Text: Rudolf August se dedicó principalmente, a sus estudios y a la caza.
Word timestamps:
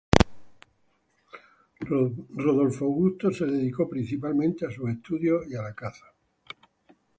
Rudolf 1.87 2.81
August 2.81 3.31
se 3.37 3.43
dedicó 3.45 3.87
principalmente, 3.87 4.65
a 4.65 4.71
sus 4.71 4.89
estudios 4.89 5.45
y 5.47 5.55
a 5.55 5.61
la 5.61 5.75
caza. 5.75 6.05